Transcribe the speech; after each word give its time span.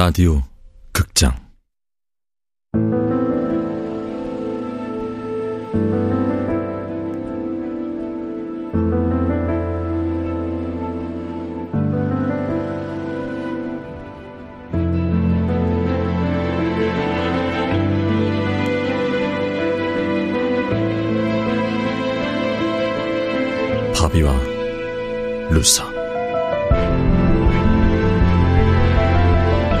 라디오 0.00 0.42
극장 0.94 1.49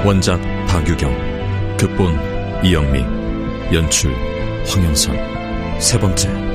원작 0.02 0.40
박유경 0.66 1.76
극본 1.76 2.64
이영미 2.64 3.00
연출 3.70 4.14
황영선. 4.66 5.78
세 5.78 5.98
번째 5.98 6.49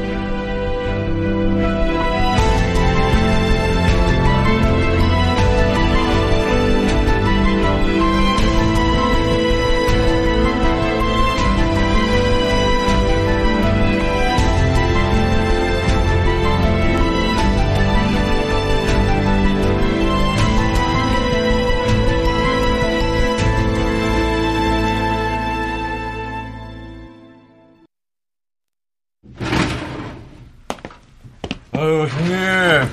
아유, 31.71 32.08
형님. 32.08 32.90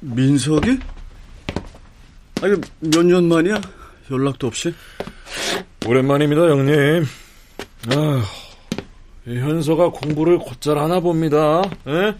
민석이? 0.00 0.78
아니, 2.42 2.56
몇 2.80 3.02
년 3.04 3.24
만이야? 3.28 3.60
연락도 4.10 4.46
없이? 4.46 4.74
오랜만입니다, 5.86 6.42
형님. 6.42 7.06
아휴, 7.90 8.22
현서가 9.26 9.90
공부를 9.90 10.38
곧잘 10.38 10.78
하나 10.78 11.00
봅니다. 11.00 11.62
에? 11.86 12.14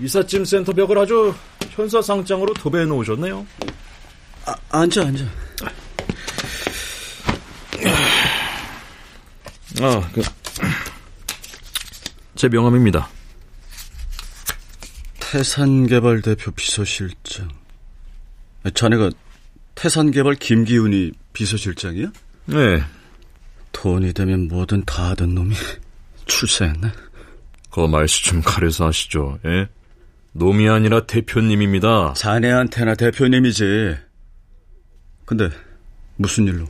이삿짐 0.00 0.44
센터 0.44 0.72
벽을 0.72 0.98
아주 0.98 1.34
현서상장으로 1.70 2.54
도배해 2.54 2.84
놓으셨네요. 2.84 3.46
아, 4.46 4.54
앉아, 4.70 5.06
앉아. 5.06 5.24
아, 9.80 10.10
그, 10.12 10.22
제 12.34 12.48
명함입니다. 12.48 13.08
태산개발 15.30 16.22
대표 16.22 16.50
비서실장. 16.52 17.48
자네가 18.72 19.10
태산개발 19.74 20.36
김기훈이 20.36 21.12
비서실장이야? 21.34 22.10
네. 22.46 22.82
돈이 23.72 24.14
되면 24.14 24.48
뭐든 24.48 24.84
다 24.86 25.10
하던 25.10 25.34
놈이 25.34 25.54
출세했네. 26.24 26.92
그 27.70 27.80
말씀 27.80 28.22
좀 28.24 28.42
가려서 28.42 28.86
하시죠. 28.86 29.38
예? 29.44 29.68
놈이 30.32 30.66
아니라 30.66 31.04
대표님입니다. 31.04 32.14
자네한테나 32.14 32.94
대표님이지. 32.94 33.98
근데 35.26 35.50
무슨 36.16 36.46
일로? 36.46 36.64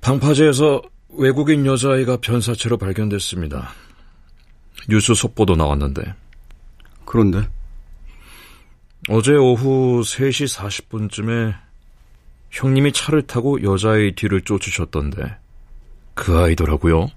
방파제에서 0.00 0.82
외국인 1.10 1.64
여자아이가 1.64 2.16
변사체로 2.16 2.76
발견됐습니다. 2.76 3.72
뉴스 4.88 5.14
속보도 5.14 5.54
나왔는데. 5.54 6.02
그런데? 7.04 7.48
어제 9.08 9.32
오후 9.32 10.02
3시 10.02 10.54
40분쯤에 10.56 11.56
형님이 12.50 12.92
차를 12.92 13.22
타고 13.22 13.62
여자아이 13.62 14.14
뒤를 14.14 14.42
쫓으셨던데 14.42 15.36
그 16.14 16.38
아이더라고요. 16.38 17.10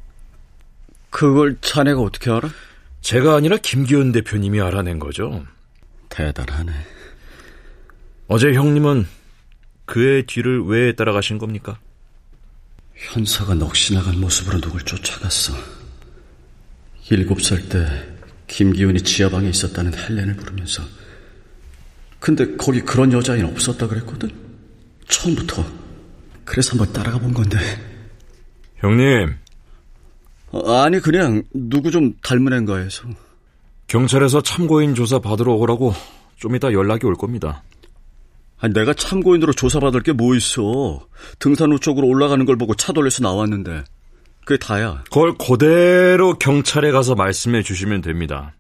그걸 1.10 1.58
자네가 1.62 2.02
어떻게 2.02 2.32
알아? 2.32 2.50
제가 3.02 3.36
아니라 3.36 3.58
김기훈 3.58 4.12
대표님이 4.12 4.62
알아낸 4.62 4.98
거죠. 4.98 5.46
대단하네. 6.10 6.72
어제 8.28 8.54
형님은 8.54 9.06
그의 9.86 10.26
뒤를 10.26 10.64
왜 10.66 10.96
따라가신 10.96 11.38
겁니까? 11.38 11.78
현사가 12.96 13.56
넋이 13.56 13.94
나간 13.96 14.20
모습으로 14.22 14.62
누굴 14.62 14.82
쫓아갔어. 14.84 15.54
일곱 17.10 17.42
살 17.42 17.68
때 17.68 18.13
김기훈이 18.54 19.02
지하방에 19.02 19.50
있었다는 19.50 19.98
헬렌을 19.98 20.36
부르면서 20.36 20.84
근데 22.20 22.56
거기 22.56 22.82
그런 22.82 23.12
여자아이는 23.12 23.50
없었다 23.50 23.88
그랬거든? 23.88 24.30
처음부터. 25.10 25.66
그래서 26.46 26.72
한번 26.72 26.94
따라가 26.94 27.18
본 27.20 27.34
건데. 27.34 27.58
형님, 28.78 29.36
어, 30.52 30.72
아니 30.82 31.00
그냥 31.00 31.44
누구 31.54 31.90
좀 31.92 32.14
닮은 32.22 32.54
앤가 32.54 32.78
해서. 32.78 33.04
경찰에서 33.88 34.42
참고인 34.42 34.94
조사 34.96 35.20
받으러 35.20 35.54
오라고 35.56 35.94
좀 36.38 36.56
이따 36.56 36.72
연락이 36.72 37.06
올 37.08 37.16
겁니다. 37.16 37.64
아니 38.60 38.74
내가 38.74 38.94
참고인으로 38.94 39.52
조사받을 39.54 40.04
게 40.04 40.14
뭐 40.14 40.36
있어. 40.36 41.08
등산로 41.40 41.80
쪽으로 41.80 42.08
올라가는 42.08 42.46
걸 42.46 42.56
보고 42.56 42.76
차 42.76 42.94
돌려서 42.94 43.24
나왔는데. 43.24 43.84
그게 44.46 44.58
다야. 44.58 45.04
그걸 45.06 45.36
그대로 45.38 46.34
경찰에 46.34 46.92
가서 46.92 47.16
말씀해 47.16 47.64
주시면 47.64 48.02
됩니다. 48.02 48.54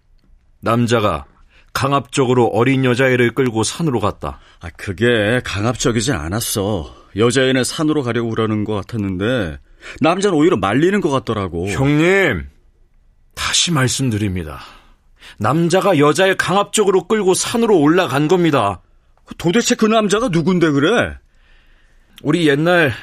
남자가 0.61 1.25
강압적으로 1.73 2.47
어린 2.47 2.85
여자애를 2.85 3.33
끌고 3.33 3.63
산으로 3.63 3.99
갔다. 3.99 4.39
아, 4.61 4.69
그게 4.77 5.41
강압적이진 5.43 6.13
않았어. 6.13 6.95
여자애는 7.15 7.63
산으로 7.63 8.03
가려고 8.03 8.29
그러는 8.29 8.63
것 8.63 8.73
같았는데, 8.73 9.59
남자는 9.99 10.37
오히려 10.37 10.55
말리는 10.55 11.01
것 11.01 11.09
같더라고. 11.09 11.67
형님, 11.67 12.47
다시 13.35 13.71
말씀드립니다. 13.71 14.61
남자가 15.37 15.97
여자애 15.97 16.35
강압적으로 16.35 17.07
끌고 17.07 17.33
산으로 17.33 17.79
올라간 17.79 18.27
겁니다. 18.27 18.81
도대체 19.37 19.75
그 19.75 19.85
남자가 19.85 20.29
누군데 20.29 20.69
그래? 20.71 21.17
우리 22.21 22.47
옛날 22.47 22.93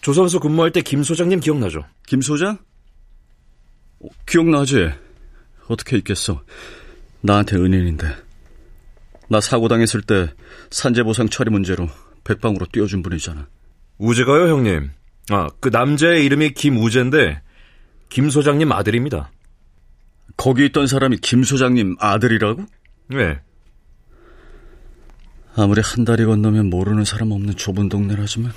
조선소 0.00 0.40
근무할 0.40 0.70
때 0.72 0.80
김 0.82 1.02
소장님 1.02 1.40
기억나죠? 1.40 1.84
김 2.06 2.20
소장? 2.22 2.58
어, 4.00 4.08
기억나지? 4.26 4.90
어떻게 5.68 5.96
있겠어. 5.98 6.42
나한테 7.20 7.56
은인인데. 7.56 8.06
나 9.28 9.40
사고 9.40 9.68
당했을 9.68 10.02
때 10.02 10.32
산재보상 10.70 11.28
처리 11.28 11.50
문제로 11.50 11.88
백방으로 12.24 12.66
띄워준 12.72 13.02
분이잖아. 13.02 13.46
우재가요, 13.98 14.48
형님. 14.48 14.90
아, 15.30 15.48
그 15.60 15.68
남자의 15.68 16.24
이름이 16.24 16.54
김우재인데 16.54 17.40
김 18.08 18.30
소장님 18.30 18.72
아들입니다. 18.72 19.30
거기 20.36 20.64
있던 20.66 20.86
사람이 20.86 21.18
김 21.18 21.44
소장님 21.44 21.96
아들이라고? 22.00 22.64
네. 23.08 23.38
아무리 25.54 25.82
한 25.84 26.04
달이 26.04 26.24
건너면 26.24 26.70
모르는 26.70 27.04
사람 27.04 27.30
없는 27.32 27.56
좁은 27.56 27.88
동네라지만. 27.88 28.52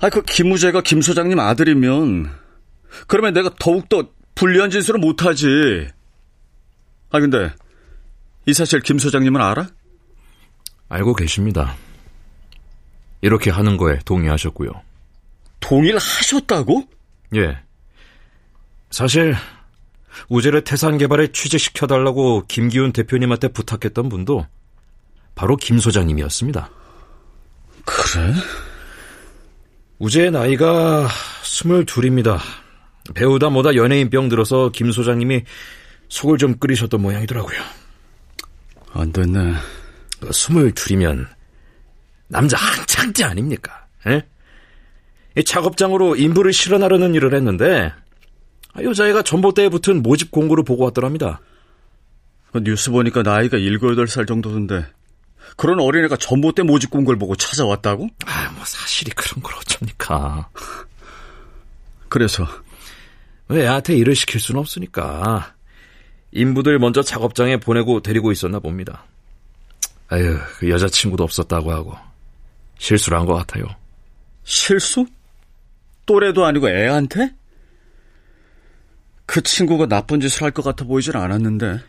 아, 0.00 0.10
그 0.10 0.22
김우재가 0.22 0.82
김 0.82 1.02
소장님 1.02 1.38
아들이면 1.38 2.32
그러면 3.06 3.34
내가 3.34 3.50
더욱더 3.58 4.08
불리한 4.34 4.70
진술을 4.70 5.00
못하지. 5.00 5.88
아, 7.10 7.20
근데 7.20 7.52
이 8.46 8.52
사실 8.52 8.80
김 8.80 8.98
소장님은 8.98 9.40
알아? 9.40 9.68
알고 10.88 11.14
계십니다. 11.14 11.74
이렇게 13.20 13.50
하는 13.50 13.76
거에 13.76 13.98
동의하셨고요. 14.04 14.70
동의를 15.60 15.98
하셨다고? 15.98 16.84
예. 17.34 17.58
사실 18.90 19.34
우재를 20.28 20.64
태산 20.64 20.98
개발에 20.98 21.32
취직시켜달라고 21.32 22.46
김기훈 22.46 22.92
대표님한테 22.92 23.48
부탁했던 23.48 24.08
분도 24.08 24.46
바로 25.34 25.56
김 25.56 25.78
소장님이었습니다. 25.78 26.70
그래? 27.84 28.34
우재의 29.98 30.30
나이가 30.30 31.08
스물둘입니다. 31.42 32.38
배우다 33.14 33.50
뭐다 33.50 33.74
연예인병 33.74 34.28
들어서 34.28 34.70
김 34.70 34.92
소장님이 34.92 35.42
속을 36.08 36.38
좀 36.38 36.58
끓이셨던 36.58 37.00
모양이더라고요. 37.00 37.60
안 38.92 39.12
됐네. 39.12 39.54
그 40.20 40.32
스물둘이면 40.32 41.26
남자 42.28 42.56
한창 42.56 43.12
때 43.12 43.24
아닙니까? 43.24 43.86
에? 44.06 44.22
이 45.36 45.44
작업장으로 45.44 46.16
인부를 46.16 46.52
실어나르는 46.52 47.14
일을 47.14 47.34
했는데 47.34 47.92
여자애가 48.80 49.22
전봇대에 49.22 49.68
붙은 49.68 50.02
모집 50.02 50.30
공고를 50.30 50.64
보고 50.64 50.84
왔더랍니다. 50.84 51.40
그 52.52 52.60
뉴스 52.62 52.90
보니까 52.90 53.22
나이가 53.22 53.58
7, 53.58 53.78
8살 53.78 54.26
정도던데 54.26 54.86
그런 55.56 55.80
어린애가 55.80 56.16
전봇대 56.16 56.62
모집 56.62 56.90
꾼걸 56.90 57.16
보고 57.18 57.34
찾아왔다고? 57.36 58.08
아, 58.26 58.50
뭐 58.52 58.64
사실이 58.64 59.10
그런 59.12 59.42
걸 59.42 59.54
어쩝니까? 59.56 60.48
그래서 62.08 62.46
왜 63.48 63.64
애한테 63.64 63.96
일을 63.96 64.14
시킬 64.14 64.40
수는 64.40 64.60
없으니까 64.60 65.54
인부들 66.32 66.78
먼저 66.78 67.02
작업장에 67.02 67.56
보내고 67.58 68.00
데리고 68.00 68.30
있었나 68.32 68.58
봅니다. 68.60 69.04
아유, 70.08 70.38
그 70.58 70.70
여자친구도 70.70 71.24
없었다고 71.24 71.72
하고 71.72 71.94
실수를 72.78 73.18
한 73.18 73.26
것 73.26 73.34
같아요. 73.34 73.64
실수? 74.44 75.06
또래도 76.06 76.46
아니고 76.46 76.68
애한테? 76.70 77.34
그 79.26 79.42
친구가 79.42 79.86
나쁜 79.86 80.20
짓을 80.20 80.42
할 80.42 80.52
것 80.52 80.62
같아 80.62 80.84
보이진 80.84 81.16
않았는데. 81.16 81.80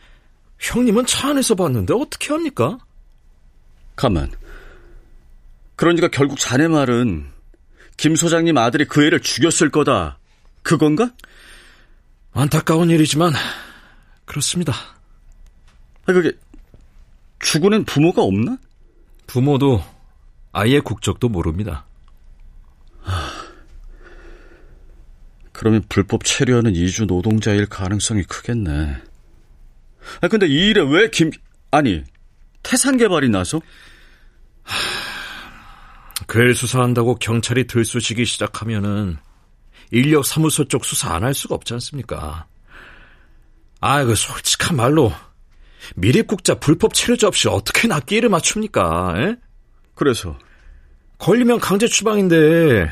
형님은 0.60 1.06
차 1.06 1.30
안에서 1.30 1.56
봤는데 1.56 1.94
어떻게 1.94 2.34
합니까? 2.34 2.78
가만. 4.00 4.32
그러니까 5.76 6.08
결국 6.08 6.40
자네 6.40 6.70
말은 6.70 7.28
김 7.98 8.16
소장님 8.16 8.58
아들이 8.58 8.86
그 8.86 9.06
애를 9.06 9.20
죽였을 9.20 9.70
거다. 9.70 10.18
그건가? 10.64 11.12
안타까운 12.32 12.90
일이지만 12.90 13.34
그렇습니다. 14.24 14.74
아, 16.06 16.14
그게 16.14 16.32
죽은 17.40 17.74
애 17.74 17.84
부모가 17.84 18.22
없나? 18.22 18.58
부모도 19.28 19.84
아이의 20.54 20.82
국적도 20.82 21.28
모릅니다. 21.28 21.86
그러면 25.52 25.84
불법 25.90 26.24
체류하는 26.24 26.74
이주 26.74 27.06
노동자일 27.06 27.66
가능성이 27.66 28.24
크겠네. 28.24 28.96
아 30.22 30.28
근데 30.30 30.48
이 30.48 30.70
일에 30.70 30.82
왜 30.82 31.10
김, 31.10 31.32
아니, 31.72 32.04
태산 32.64 32.98
개발이 32.98 33.30
나서? 33.30 33.60
그를 36.28 36.54
수사한다고 36.54 37.16
경찰이 37.16 37.66
들쑤시기 37.68 38.26
시작하면은 38.26 39.18
인력 39.92 40.26
사무소 40.26 40.66
쪽 40.66 40.86
수사 40.86 41.14
안 41.16 41.24
할 41.24 41.34
수가 41.34 41.56
없지 41.56 41.74
않습니까? 41.76 42.46
아, 43.82 44.04
그 44.04 44.14
솔직한 44.16 44.76
말로 44.76 45.12
미립국자 45.96 46.56
불법 46.60 46.94
체류자 46.94 47.28
없이 47.28 47.48
어떻게 47.48 47.88
납기일을 47.88 48.30
맞춥니까? 48.30 49.14
에? 49.18 49.36
그래서 49.96 50.38
걸리면 51.18 51.60
강제 51.60 51.88
추방인데 51.88 52.92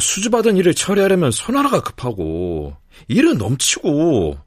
수주받은 0.00 0.56
일을 0.56 0.74
처리하려면 0.74 1.30
손 1.30 1.56
하나가 1.56 1.80
급하고 1.80 2.76
일은 3.08 3.38
넘치고 3.38 4.38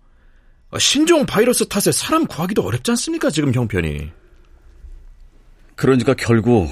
신종 0.80 1.26
바이러스 1.26 1.68
탓에 1.68 1.92
사람 1.92 2.26
구하기도 2.26 2.64
어렵지 2.64 2.92
않습니까? 2.92 3.30
지금 3.30 3.54
형편이. 3.54 4.12
그러니까 5.76 6.14
결국 6.14 6.70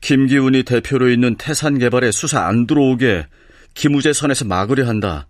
김기훈이 0.00 0.64
대표로 0.64 1.10
있는 1.10 1.36
태산 1.36 1.78
개발에 1.78 2.10
수사 2.10 2.46
안 2.46 2.66
들어오게 2.66 3.26
김우재 3.74 4.12
선에서 4.12 4.44
막으려 4.44 4.86
한다. 4.86 5.26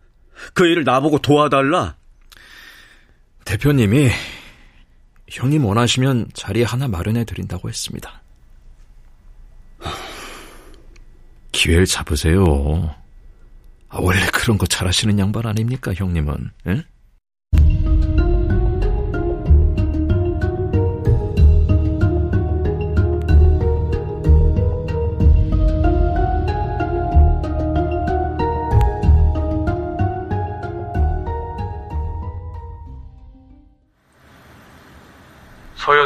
그 0.54 0.66
일을 0.66 0.84
나보고 0.84 1.18
도와달라. 1.18 1.96
대표님이 3.44 4.10
형님 5.28 5.64
원하시면 5.64 6.28
자리 6.34 6.62
하나 6.62 6.88
마련해 6.88 7.24
드린다고 7.24 7.68
했습니다. 7.68 8.22
기회를 11.52 11.86
잡으세요. 11.86 12.94
아, 13.88 13.98
원래 14.00 14.26
그런 14.32 14.56
거 14.56 14.66
잘하시는 14.66 15.18
양반 15.18 15.46
아닙니까, 15.46 15.92
형님은? 15.94 16.50
에? 16.68 16.82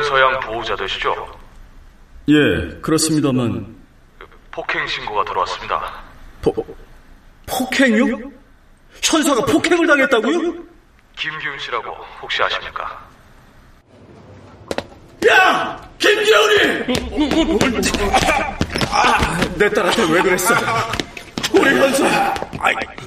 서현서양 0.06 0.40
보호자 0.40 0.76
되시죠? 0.76 1.14
예, 2.28 2.80
그렇습니다만 2.80 3.74
폭행 4.52 4.86
신고가 4.86 5.24
들어왔습니다. 5.24 5.92
포, 6.42 6.52
폭행이요? 7.46 8.30
현사가 9.02 9.44
폭행을 9.46 9.86
당했다고요? 9.86 10.54
김기훈 11.16 11.58
씨라고 11.58 11.90
혹시 12.22 12.42
아십니까? 12.42 13.06
야! 15.28 15.88
김기훈이! 15.98 16.86
내 19.58 19.68
딸한테 19.70 20.12
왜 20.12 20.22
그랬어? 20.22 20.54
우리 21.52 21.70
현사! 21.78 22.34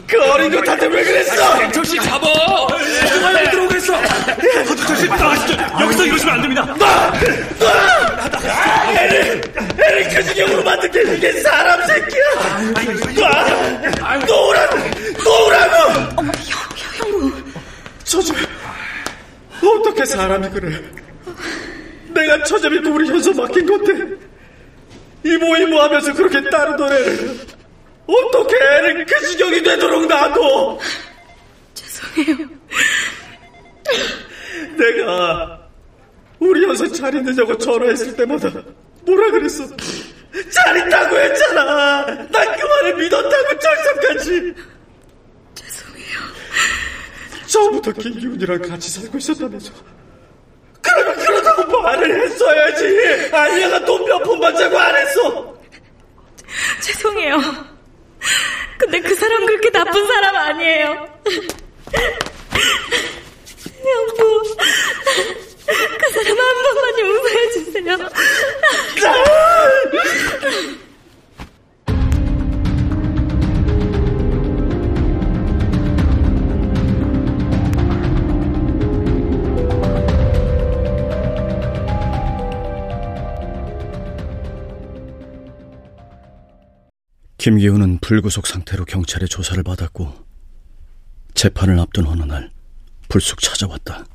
그 0.07 0.21
어린 0.31 0.51
것한테 0.51 0.87
왜 0.87 1.03
그랬어? 1.03 1.71
정씨 1.71 1.97
잡아! 1.99 2.27
왜 3.33 3.49
들어오겠어? 3.51 3.93
저씨 4.87 5.07
나가시죠. 5.07 5.53
여기서 5.81 6.05
이러시면 6.05 6.33
안 6.35 6.41
됩니다. 6.41 6.75
애를, 8.97 9.41
애를 9.79 10.09
그 10.09 10.23
지경으로 10.25 10.63
만든 10.63 10.91
게 10.91 11.15
이게 11.15 11.31
사람 11.41 11.85
새끼야! 11.85 12.23
놔! 13.19 14.17
놓으라고! 14.25 14.77
놓으라고! 15.23 15.91
어머, 16.17 16.31
형, 16.31 16.59
형부. 17.01 17.43
저저 18.03 18.33
어떻게 19.61 20.05
사람이 20.05 20.49
그래? 20.49 20.81
내가 22.07 22.43
처제 22.43 22.69
믿고 22.69 22.89
우리 22.91 23.07
현서 23.07 23.31
맡긴 23.33 23.67
건데 23.67 24.15
이모 25.23 25.55
이모 25.57 25.79
하면서 25.79 26.11
그렇게 26.13 26.41
따르던 26.49 26.91
애를 26.91 27.39
어떻게 28.09 28.55
애를 28.57 29.05
그 29.05 29.27
지경이 29.27 29.61
되도록 29.61 30.07
놔둬? 30.07 30.79
죄송해요. 31.73 32.49
내가 34.77 35.67
우리 36.39 36.65
현서 36.65 36.87
잘 36.91 37.13
있느냐고 37.15 37.57
전화했을 37.57 38.15
때마다 38.15 38.49
뭐라 39.05 39.31
그랬어? 39.31 39.65
잘 40.51 40.77
있다고 40.87 41.17
했잖아. 41.17 42.05
난 42.31 42.57
그 42.59 42.65
말을 42.65 42.95
믿었다고 42.95 43.59
절석까지. 43.59 44.53
죄송해요. 45.55 46.19
처음부터 47.47 47.91
김기훈이랑 47.93 48.61
같이 48.61 48.89
살고 48.91 49.17
있었다면서. 49.17 49.71
그러면 50.81 51.15
그러다고 51.17 51.81
말을 51.81 52.21
했어야지. 52.23 53.33
아니야가 53.33 53.85
돈 53.85 54.05
몇푼 54.05 54.39
받자고 54.39 54.77
안 54.77 54.95
했어. 54.95 55.57
죄송해요. 56.81 57.37
근데 58.77 58.99
그 59.01 59.15
사람 59.15 59.45
그렇게 59.45 59.69
나쁜 59.71 60.07
사람 60.07 60.35
아니에요. 60.35 61.19
형부, 63.83 64.55
그 65.65 66.11
사람 66.11 66.37
한 66.37 66.63
번만 66.63 66.99
용서해 66.99 67.49
주세요. 67.51 67.97
김기훈은 87.39 87.99
불구속 87.99 88.45
상태로 88.47 88.83
경찰의 88.83 89.29
조사를 89.29 89.63
받았고 89.63 90.13
재판을 91.33 91.79
앞둔 91.79 92.05
어느 92.05 92.23
날 92.23 92.51
불쑥 93.07 93.39
찾아왔다. 93.41 94.05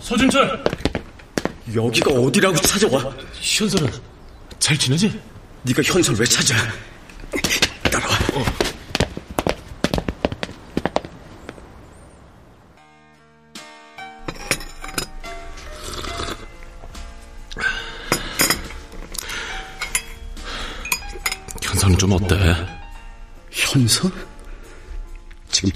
서준철! 0.00 0.64
여기가 1.74 2.10
어디라고 2.12 2.56
찾아와? 2.56 3.14
현서는 3.34 3.92
잘 4.58 4.76
지내지? 4.76 5.20
네가 5.64 5.82
현설 5.82 6.16
왜 6.16 6.24
찾아? 6.24 6.56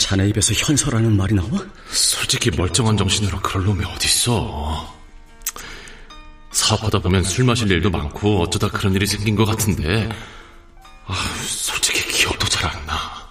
자네 0.06 0.28
입에서 0.28 0.54
현서라는 0.54 1.16
말이 1.16 1.34
나와? 1.34 1.48
솔직히 1.90 2.48
멀쩡한 2.52 2.96
정신으로 2.96 3.40
그럴 3.40 3.64
놈이 3.64 3.84
어딨어. 3.84 4.94
사업하다 6.52 7.00
보면 7.00 7.24
술 7.24 7.44
마실 7.44 7.68
일도 7.72 7.90
많고 7.90 8.42
어쩌다 8.42 8.68
그런 8.68 8.94
일이 8.94 9.04
생긴 9.04 9.34
것 9.34 9.44
같은데 9.44 10.08
아, 11.06 11.14
솔직히 11.42 12.06
기억도 12.18 12.46
잘 12.46 12.70
안 12.70 12.86
나. 12.86 13.26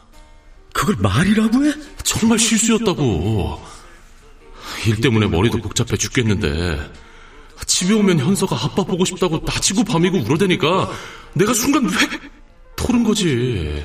그걸 0.73 0.97
말이라고 0.97 1.65
해? 1.65 1.71
정말 2.03 2.37
실수였다고. 2.37 3.63
일 4.87 4.99
때문에 4.99 5.27
머리도 5.27 5.59
복잡해 5.59 5.95
죽겠는데 5.95 6.91
집에 7.65 7.93
오면 7.93 8.19
현서가 8.19 8.53
아빠 8.65 8.83
보고 8.83 9.05
싶다고 9.05 9.41
낮이고 9.45 9.85
밤이고 9.85 10.17
울어대니까 10.19 10.91
내가 11.35 11.53
순간 11.53 11.89
획 11.89 12.21
토른 12.75 13.01
거지. 13.05 13.81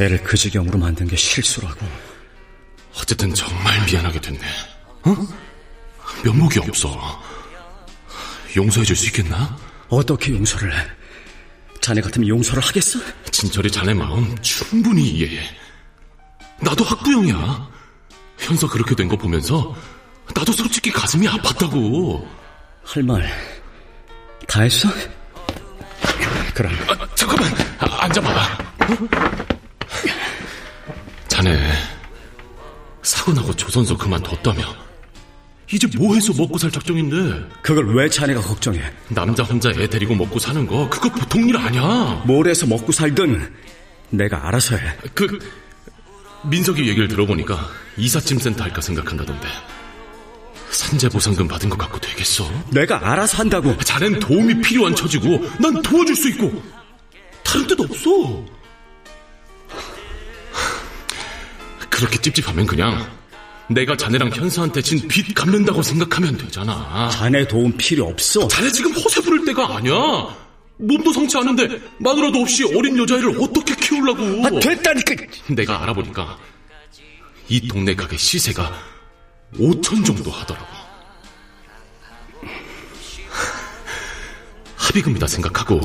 애를 0.00 0.22
그 0.22 0.36
지경으로 0.36 0.78
만든 0.78 1.06
게 1.06 1.16
실수라고. 1.16 1.86
어쨌든 3.00 3.32
정말 3.34 3.84
미안하게 3.86 4.20
됐네. 4.20 4.40
어? 5.04 5.16
면목이 6.24 6.58
없어. 6.60 7.22
용서해줄 8.56 8.94
수 8.96 9.06
있겠나? 9.06 9.56
어떻게 9.88 10.32
용서를 10.32 10.76
해? 10.76 10.86
자네 11.80 12.00
같으면 12.00 12.28
용서를 12.28 12.62
하겠어? 12.62 12.98
진철이 13.30 13.70
자네 13.70 13.92
마음 13.94 14.34
충분히 14.42 15.08
이해해. 15.10 15.44
나도 16.60 16.84
학부형이야. 16.84 17.68
현서 18.38 18.68
그렇게 18.68 18.94
된 18.94 19.08
거 19.08 19.16
보면서 19.16 19.74
나도 20.34 20.52
솔직히 20.52 20.90
가슴이 20.90 21.26
아팠다고. 21.28 22.26
할 22.84 23.02
말 23.02 23.22
다 24.46 24.60
했어? 24.62 24.88
그럼 26.54 26.72
아, 26.88 27.06
잠깐만 27.14 27.52
아, 27.78 28.04
앉아봐. 28.04 28.30
어? 28.30 29.53
자네 31.44 31.58
사고 33.02 33.32
나고 33.34 33.54
조선소 33.54 33.98
그만뒀다며. 33.98 34.62
이제 35.70 35.86
뭐 35.98 36.14
해서 36.14 36.32
먹고 36.36 36.56
살 36.56 36.70
작정인데? 36.70 37.46
그걸 37.60 37.94
왜 37.94 38.08
자네가 38.08 38.40
걱정해? 38.40 38.80
남자 39.08 39.42
혼자 39.42 39.70
애 39.76 39.86
데리고 39.86 40.14
먹고 40.14 40.38
사는 40.38 40.66
거 40.66 40.88
그거 40.88 41.10
보통 41.10 41.46
일 41.46 41.56
아니야. 41.56 42.22
뭘 42.26 42.48
해서 42.48 42.66
먹고 42.66 42.92
살든 42.92 43.52
내가 44.08 44.48
알아서 44.48 44.76
해. 44.76 44.96
그 45.14 45.38
민석이 46.44 46.88
얘기를 46.88 47.08
들어보니까 47.08 47.68
이삿짐 47.98 48.38
센터 48.38 48.64
할까 48.64 48.80
생각한다던데. 48.80 49.46
산재 50.70 51.08
보상금 51.10 51.46
받은 51.46 51.68
것 51.68 51.76
갖고 51.76 51.98
되겠어? 52.00 52.50
내가 52.70 53.12
알아서 53.12 53.38
한다고. 53.38 53.76
자넨 53.78 54.18
도움이 54.18 54.62
필요한 54.62 54.94
처지고 54.94 55.46
난 55.60 55.82
도와줄 55.82 56.16
수 56.16 56.30
있고 56.30 56.62
다른 57.44 57.66
뜻 57.66 57.78
없어. 57.80 58.44
그렇게 61.94 62.18
찝찝하면 62.20 62.66
그냥 62.66 63.08
내가 63.70 63.96
자네랑 63.96 64.30
현수한테 64.30 64.82
진 64.82 65.06
빚 65.08 65.32
갚는다고 65.34 65.80
생각하면 65.82 66.36
되잖아. 66.36 67.08
자네 67.10 67.46
도움 67.46 67.72
필요 67.76 68.06
없어. 68.08 68.48
자네 68.48 68.70
지금 68.72 68.92
허세 68.92 69.20
부를 69.22 69.44
때가 69.44 69.76
아니야. 69.76 69.94
몸도 70.76 71.12
성치 71.12 71.36
않은데 71.38 71.80
마누라도 71.98 72.40
없이 72.40 72.64
어린 72.76 72.98
여자애를 72.98 73.40
어떻게 73.40 73.74
키우려고. 73.76 74.22
아, 74.44 74.60
됐다니까. 74.60 75.14
내가 75.54 75.82
알아보니까 75.84 76.36
이 77.48 77.68
동네 77.68 77.94
가게 77.94 78.16
시세가 78.16 78.72
5천 79.56 80.04
정도 80.04 80.30
하더라고. 80.32 80.66
합의금이다 84.76 85.26
생각하고 85.28 85.80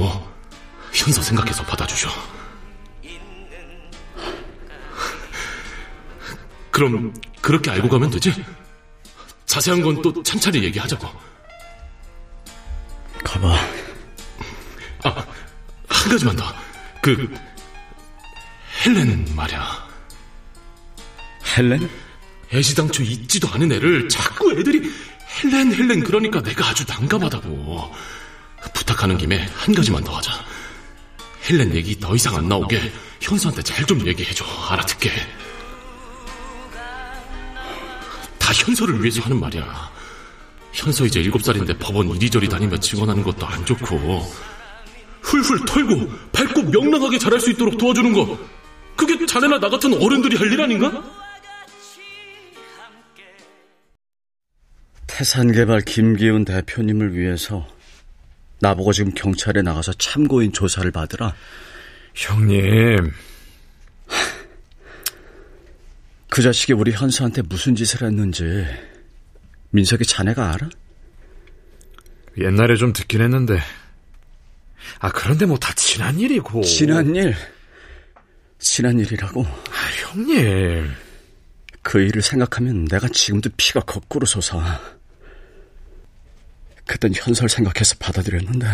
현서 0.92 1.22
생각해서 1.22 1.64
받아주셔. 1.64 2.10
그럼 6.80 7.14
그렇게 7.42 7.70
알고 7.72 7.90
가면 7.90 8.10
되지? 8.10 8.34
자세한 9.46 9.82
건 9.82 10.02
또 10.02 10.24
찬찬히 10.24 10.64
얘기하자고. 10.64 11.10
가봐. 13.26 13.54
아, 15.04 15.26
한 15.90 16.10
가지만 16.10 16.36
더. 16.38 16.46
그 17.02 17.30
헬렌 18.86 19.26
말이야. 19.36 19.88
헬렌? 21.58 21.90
애시당초 22.54 23.04
있지도 23.04 23.50
않은 23.50 23.72
애를 23.74 24.08
자꾸 24.08 24.58
애들이 24.58 24.90
헬렌 25.44 25.74
헬렌 25.74 26.00
그러니까 26.02 26.42
내가 26.42 26.70
아주 26.70 26.86
난감하다고. 26.88 27.94
부탁하는 28.74 29.18
김에 29.18 29.46
한 29.58 29.76
가지만 29.76 30.02
더 30.06 30.16
하자. 30.16 30.32
헬렌 31.50 31.76
얘기 31.76 32.00
더 32.00 32.16
이상 32.16 32.38
안 32.38 32.48
나오게 32.48 32.94
현수한테 33.20 33.64
잘 33.64 33.86
좀 33.86 34.06
얘기해줘. 34.08 34.46
알아듣게. 34.70 35.12
다 38.50 38.54
현서를 38.56 39.00
위해서 39.00 39.22
하는 39.22 39.40
말이야. 39.40 39.92
현서 40.72 41.06
이제 41.06 41.20
일곱 41.20 41.44
살인데 41.44 41.78
법원 41.78 42.10
이리저리 42.10 42.50
다니며 42.50 42.80
증언하는 42.80 43.22
것도 43.22 43.46
안 43.46 43.64
좋고 43.64 43.96
훌훌 45.22 45.66
털고 45.66 46.10
밝고 46.32 46.64
명랑하게 46.64 47.20
자랄 47.20 47.40
수 47.40 47.52
있도록 47.52 47.78
도와주는 47.78 48.12
거 48.12 48.40
그게 48.96 49.24
자네나 49.28 49.60
나 49.60 49.70
같은 49.70 49.94
어른들이 50.02 50.36
할 50.36 50.52
일 50.52 50.62
아닌가? 50.62 51.04
태산개발 55.06 55.82
김기훈 55.82 56.44
대표님을 56.44 57.14
위해서 57.16 57.68
나보고 58.62 58.94
지금 58.94 59.14
경찰에 59.14 59.62
나가서 59.62 59.94
참고인 59.94 60.54
조사를 60.54 60.90
받으라. 60.90 61.36
형님, 62.16 63.12
그 66.40 66.44
자식이 66.44 66.72
우리 66.72 66.94
현수한테 66.94 67.42
무슨 67.42 67.76
짓을 67.76 68.08
했는지 68.08 68.66
민석이 69.72 70.06
자네가 70.06 70.54
알아? 70.54 70.70
옛날에 72.38 72.78
좀 72.78 72.94
듣긴 72.94 73.20
했는데. 73.20 73.60
아, 75.00 75.12
그런데 75.12 75.46
뭐 75.46 75.58
다 75.58 75.74
지난 75.74 76.18
일이고. 76.18 76.62
지난 76.62 77.14
일, 77.14 77.36
지난 78.58 78.98
일이라고. 79.00 79.44
아, 79.44 80.14
형님. 80.14 80.90
그 81.82 82.00
일을 82.00 82.22
생각하면 82.22 82.86
내가 82.86 83.10
지금도 83.10 83.50
피가 83.58 83.82
거꾸로 83.82 84.26
솟아. 84.26 84.80
그땐 86.86 87.12
현설 87.16 87.50
생각해서 87.50 87.96
받아들였는데 88.00 88.66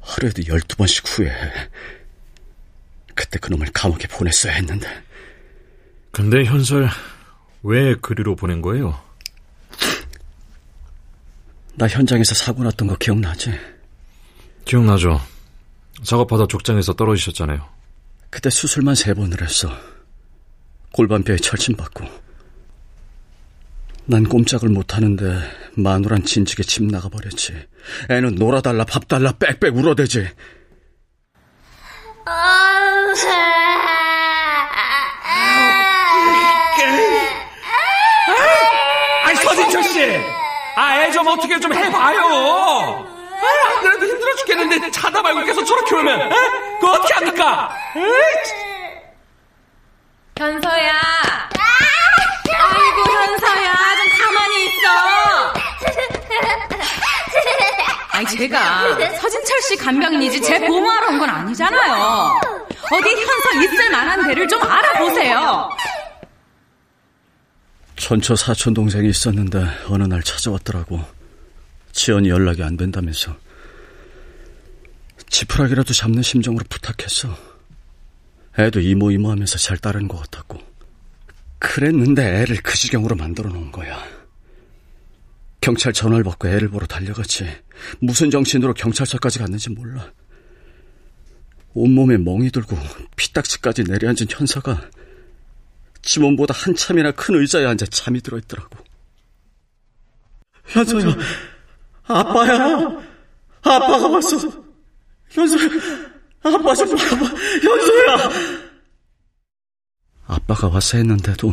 하루에도 0.00 0.44
열두 0.48 0.74
번씩 0.74 1.04
후회해. 1.06 1.68
그때 3.14 3.38
그놈을 3.38 3.68
감옥에 3.72 4.08
보냈어야 4.08 4.54
했는데. 4.54 4.88
근데 6.14 6.44
현설 6.44 6.88
왜 7.64 7.96
그리로 7.96 8.36
보낸 8.36 8.62
거예요? 8.62 8.98
나 11.74 11.88
현장에서 11.88 12.36
사고 12.36 12.62
났던 12.62 12.86
거 12.86 12.96
기억나지? 12.96 13.52
기억나죠? 14.64 15.20
작업하다 16.04 16.46
족장에서 16.46 16.92
떨어지셨잖아요. 16.92 17.68
그때 18.30 18.48
수술만 18.48 18.94
세 18.94 19.12
번을 19.12 19.42
했어. 19.42 19.68
골반뼈에 20.92 21.36
철침받고. 21.36 22.04
난 24.06 24.22
꼼짝을 24.22 24.68
못하는데 24.68 25.40
마누란 25.76 26.24
진즉에 26.24 26.62
집 26.62 26.84
나가버렸지. 26.84 27.54
애는 28.08 28.36
놀아달라 28.36 28.84
밥 28.84 29.08
달라 29.08 29.32
빽빽 29.32 29.74
울어대지. 29.76 30.28
아니 39.24 39.40
서진철 39.94 40.10
씨, 40.10 40.20
아애 40.76 41.10
좀 41.12 41.26
어떻게 41.28 41.58
좀 41.60 41.72
해봐요. 41.72 42.18
아, 42.20 43.68
안 43.68 43.80
그래도 43.80 44.06
힘들어 44.06 44.34
죽겠는데 44.36 44.90
자다 44.90 45.22
말고 45.22 45.44
계속 45.44 45.64
저렇게 45.64 45.94
오면, 45.94 46.20
에? 46.20 46.36
그거 46.80 46.92
어떻게 46.94 47.14
합니까? 47.14 47.76
현서야. 50.36 50.92
아이고 52.56 53.10
현서야, 53.12 53.72
좀 53.72 54.24
가만히 54.24 54.64
있어. 54.66 55.54
아니 58.12 58.26
제가 58.26 58.96
서진철 59.20 59.60
씨 59.62 59.76
간병인이지 59.76 60.40
제 60.42 60.58
보호하러 60.60 61.08
온 61.08 61.18
건 61.18 61.30
아니잖아요. 61.30 62.40
어디 62.92 63.08
현서 63.14 63.52
있을 63.62 63.90
만한 63.90 64.26
데를 64.26 64.46
좀 64.48 64.60
알아보세요. 64.62 65.68
전처 68.04 68.36
사촌 68.36 68.74
동생이 68.74 69.08
있었는데 69.08 69.64
어느 69.86 70.02
날 70.02 70.22
찾아왔더라고. 70.22 71.02
지연이 71.92 72.28
연락이 72.28 72.62
안 72.62 72.76
된다면서. 72.76 73.34
지푸라기라도 75.30 75.94
잡는 75.94 76.22
심정으로 76.22 76.66
부탁했어. 76.68 77.34
애도 78.58 78.80
이모 78.80 79.10
이모 79.10 79.30
하면서 79.30 79.56
잘 79.56 79.78
따르는 79.78 80.06
것 80.06 80.18
같았고. 80.18 80.58
그랬는데 81.58 82.42
애를 82.42 82.58
그 82.62 82.76
지경으로 82.76 83.16
만들어 83.16 83.48
놓은 83.48 83.72
거야. 83.72 83.98
경찰 85.62 85.94
전화를 85.94 86.24
받고 86.24 86.48
애를 86.48 86.68
보러 86.68 86.86
달려갔지. 86.86 87.48
무슨 88.00 88.30
정신으로 88.30 88.74
경찰서까지 88.74 89.38
갔는지 89.38 89.70
몰라. 89.70 90.12
온몸에 91.72 92.18
멍이 92.18 92.50
들고 92.50 92.76
피딱지까지 93.16 93.84
내려앉은 93.84 94.26
현서가 94.28 94.90
지몸보다 96.04 96.54
한참이나 96.54 97.12
큰 97.12 97.34
의자에 97.36 97.64
앉아 97.64 97.86
잠이 97.86 98.20
들어있더라고. 98.20 98.76
현서야, 100.66 101.14
아빠야, 102.04 103.02
아빠가 103.62 104.08
왔어. 104.08 104.38
현서야, 105.30 105.68
아빠 106.42 106.74
좀 106.74 106.94
봐봐, 106.94 107.24
현서야. 107.26 108.30
아빠가 110.26 110.68
왔어 110.68 110.96
했는데도 110.98 111.52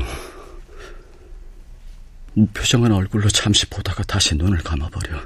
무표정한 2.34 2.92
얼굴로 2.94 3.28
잠시 3.30 3.66
보다가 3.70 4.04
다시 4.04 4.36
눈을 4.36 4.60
감아버려. 4.60 5.20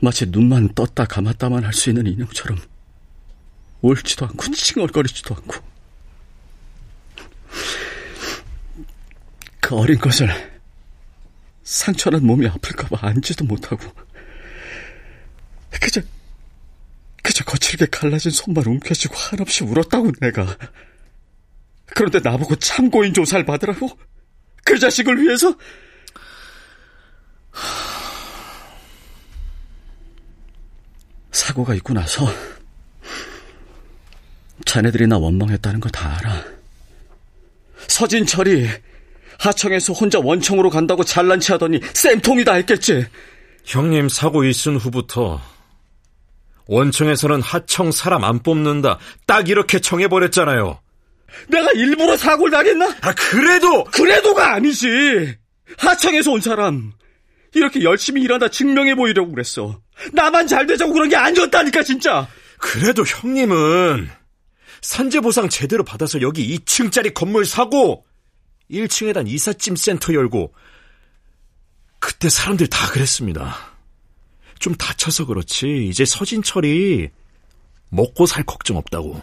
마치 0.00 0.26
눈만 0.26 0.74
떴다 0.74 1.06
감았다만 1.06 1.64
할 1.64 1.72
수 1.72 1.88
있는 1.90 2.06
인형처럼 2.06 2.58
울지도 3.82 4.26
않고 4.26 4.52
칭얼거리지도 4.52 5.34
않고 5.34 5.54
그 9.68 9.76
어린 9.76 9.98
것을 9.98 10.30
상처난 11.62 12.24
몸이 12.24 12.48
아플까봐 12.48 13.06
앉지도 13.06 13.44
못하고 13.44 13.84
그저 15.78 16.00
그저 17.22 17.44
거칠게 17.44 17.88
갈라진 17.90 18.30
손만 18.30 18.64
움켜쥐고 18.64 19.14
한없이 19.14 19.64
울었다고 19.64 20.12
내가. 20.22 20.56
그런데 21.84 22.20
나보고 22.20 22.56
참고인 22.56 23.12
조사를 23.12 23.44
받으라고? 23.44 23.90
그 24.64 24.78
자식을 24.78 25.20
위해서? 25.20 25.54
사고가 31.30 31.74
있고 31.74 31.92
나서 31.92 32.26
자네들이 34.64 35.08
나 35.08 35.18
원망했다는 35.18 35.80
거 35.80 35.90
다 35.90 36.16
알아. 36.16 36.44
서진철이 37.86 38.88
하청에서 39.38 39.92
혼자 39.92 40.18
원청으로 40.18 40.70
간다고 40.70 41.04
잘난 41.04 41.40
체 41.40 41.54
하더니 41.54 41.80
쌤통이다 41.94 42.54
했겠지. 42.54 43.06
형님 43.64 44.08
사고 44.08 44.44
있은 44.44 44.76
후부터 44.76 45.40
원청에서는 46.66 47.40
하청 47.40 47.92
사람 47.92 48.24
안 48.24 48.42
뽑는다. 48.42 48.98
딱 49.26 49.48
이렇게 49.48 49.78
청해버렸잖아요. 49.78 50.80
내가 51.48 51.70
일부러 51.72 52.16
사고를 52.16 52.50
당했나? 52.50 52.96
아, 53.00 53.14
그래도! 53.14 53.84
그래도가 53.84 54.54
아니지! 54.54 55.36
하청에서 55.76 56.32
온 56.32 56.40
사람. 56.40 56.92
이렇게 57.54 57.82
열심히 57.82 58.22
일한다 58.22 58.48
증명해 58.48 58.94
보이려고 58.94 59.30
그랬어. 59.32 59.80
나만 60.12 60.46
잘 60.46 60.66
되자고 60.66 60.92
그런 60.92 61.08
게 61.08 61.16
아니었다니까, 61.16 61.82
진짜! 61.82 62.26
그래도 62.58 63.04
형님은 63.04 64.10
산재보상 64.80 65.48
제대로 65.48 65.84
받아서 65.84 66.20
여기 66.20 66.58
2층짜리 66.58 67.14
건물 67.14 67.44
사고 67.44 68.04
1층에단 68.70 69.28
이삿짐 69.28 69.76
센터 69.76 70.14
열고 70.14 70.52
그때 71.98 72.28
사람들 72.28 72.68
다 72.68 72.88
그랬습니다. 72.88 73.56
좀 74.58 74.74
다쳐서 74.74 75.26
그렇지 75.26 75.86
이제 75.88 76.04
서진철이 76.04 77.08
먹고 77.90 78.26
살 78.26 78.44
걱정 78.44 78.76
없다고. 78.76 79.22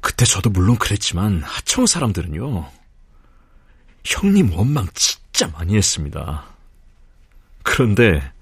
그때 0.00 0.24
저도 0.24 0.50
물론 0.50 0.76
그랬지만 0.76 1.42
하청 1.42 1.86
사람들은요. 1.86 2.70
형님 4.04 4.52
원망 4.52 4.88
진짜 4.94 5.48
많이 5.48 5.76
했습니다. 5.76 6.44
그런데 7.62 8.32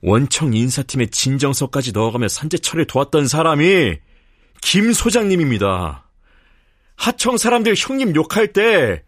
원청 0.00 0.54
인사팀에 0.54 1.06
진정서까지 1.06 1.92
넣어가며 1.92 2.28
산재처를 2.28 2.86
도왔던 2.86 3.28
사람이 3.28 3.98
김 4.62 4.92
소장님입니다. 4.92 6.07
하청 6.98 7.36
사람들 7.38 7.74
형님 7.76 8.14
욕할 8.14 8.52
때 8.52 9.02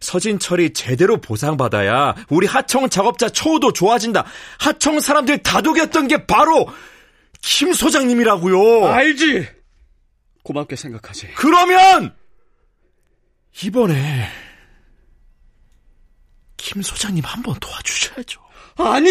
서진철이 0.00 0.72
제대로 0.72 1.20
보상받아야 1.20 2.14
우리 2.30 2.46
하청 2.46 2.88
작업자 2.88 3.28
처우도 3.28 3.72
좋아진다. 3.74 4.24
하청 4.58 4.98
사람들 5.00 5.38
다독였던 5.42 6.08
게 6.08 6.26
바로 6.26 6.66
김 7.42 7.72
소장님이라고요. 7.74 8.86
알지. 8.86 9.46
고맙게 10.42 10.74
생각하지. 10.76 11.28
그러면 11.36 12.14
이번에 13.62 14.28
김 16.56 16.80
소장님 16.82 17.22
한 17.24 17.42
번 17.42 17.54
도와주셔야죠. 17.60 18.40
아니, 18.78 19.10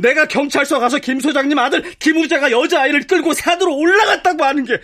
내가 0.00 0.26
경찰서 0.26 0.80
가서 0.80 0.98
김 0.98 1.20
소장님 1.20 1.56
아들 1.58 1.82
김우자가 2.00 2.50
여자아이를 2.50 3.06
끌고 3.06 3.32
산으로 3.34 3.76
올라갔다고 3.76 4.44
하는 4.44 4.64
게 4.64 4.80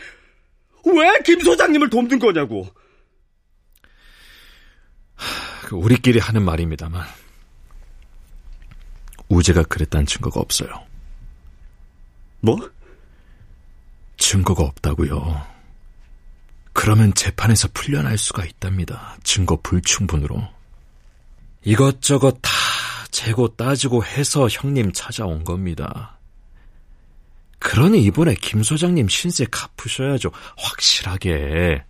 왜 0.87 1.23
김 1.25 1.40
소장님을 1.40 1.90
돕는 1.90 2.18
거냐고. 2.18 2.68
그 5.62 5.77
우리끼리 5.77 6.18
하는 6.18 6.42
말입니다만 6.44 7.07
우재가 9.29 9.62
그랬다는 9.64 10.07
증거가 10.07 10.40
없어요. 10.40 10.85
뭐? 12.40 12.70
증거가 14.18 14.64
없다고요. 14.64 15.55
그러면 16.73 17.14
재판에서 17.14 17.68
풀려날 17.73 18.18
수가 18.18 18.44
있답니다. 18.44 19.16
증거 19.23 19.59
불충분으로. 19.62 20.47
이것저것 21.62 22.33
다 22.42 22.51
재고 23.11 23.49
따지고 23.57 24.05
해서 24.05 24.49
형님 24.49 24.92
찾아온 24.92 25.44
겁니다. 25.44 26.13
그러니 27.64 28.03
이번에 28.05 28.35
김 28.35 28.62
소장님 28.62 29.09
신세 29.09 29.46
갚으셔야죠. 29.50 30.31
확실하게. 30.59 31.83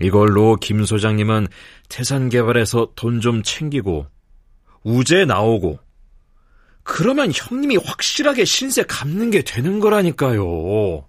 이걸로 0.00 0.54
김 0.56 0.84
소장님은 0.84 1.48
태산 1.88 2.28
개발에서 2.28 2.92
돈 2.94 3.20
좀 3.20 3.42
챙기고 3.42 4.06
우재 4.84 5.24
나오고 5.24 5.80
그러면 6.84 7.32
형님이 7.34 7.76
확실하게 7.78 8.44
신세 8.44 8.84
갚는 8.84 9.30
게 9.32 9.42
되는 9.42 9.80
거라니까요. 9.80 11.08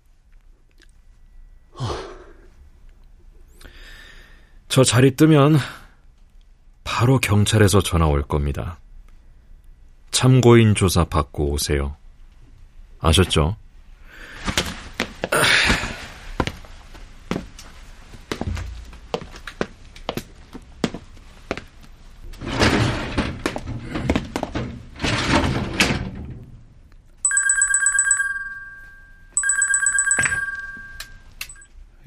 저 4.68 4.84
자리 4.84 5.16
뜨면 5.16 5.58
바로 6.84 7.20
경찰에서 7.20 7.82
전화 7.82 8.08
올 8.08 8.24
겁니다. 8.24 8.80
참고인 10.10 10.74
조사 10.74 11.04
받고 11.04 11.52
오세요. 11.52 11.98
아셨죠? 13.00 13.56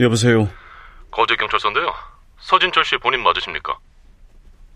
여보세요. 0.00 0.48
거제 1.10 1.34
경찰서인데요. 1.36 1.92
서진철 2.38 2.84
씨 2.84 2.96
본인 2.98 3.22
맞으십니까? 3.22 3.76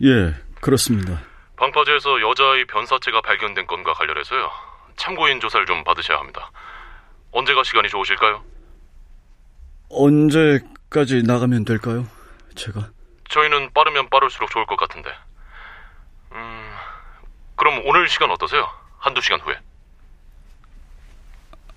예, 0.03 0.35
그렇습니다. 0.61 1.22
방파제에서 1.57 2.20
여자아이 2.20 2.64
변사체가 2.66 3.20
발견된 3.20 3.66
건과 3.68 3.92
관련해서요. 3.94 4.51
참고인 4.96 5.40
조사를 5.40 5.66
좀 5.66 5.85
받으셔야 5.85 6.18
합니다. 6.18 6.50
언제가 7.33 7.62
시간이 7.64 7.88
좋으실까요? 7.88 8.44
언제까지 9.90 11.22
나가면 11.22 11.64
될까요? 11.64 12.07
제가? 12.55 12.88
저희는 13.28 13.72
빠르면 13.72 14.09
빠를수록 14.11 14.50
좋을 14.50 14.66
것 14.66 14.76
같은데. 14.76 15.11
음, 16.33 16.72
그럼 17.57 17.83
오늘 17.87 18.09
시간 18.09 18.31
어떠세요? 18.31 18.68
한두 18.98 19.20
시간 19.20 19.40
후에. 19.40 19.57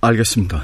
알겠습니다. 0.01 0.63